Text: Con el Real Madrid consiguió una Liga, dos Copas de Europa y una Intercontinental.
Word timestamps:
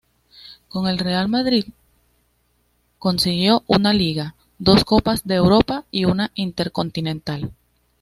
Con 0.67 0.87
el 0.87 0.97
Real 0.97 1.29
Madrid 1.29 1.63
consiguió 2.97 3.63
una 3.67 3.93
Liga, 3.93 4.33
dos 4.57 4.83
Copas 4.83 5.27
de 5.27 5.35
Europa 5.35 5.85
y 5.91 6.05
una 6.05 6.31
Intercontinental. 6.33 7.51